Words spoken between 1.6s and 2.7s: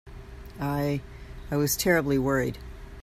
terribly worried.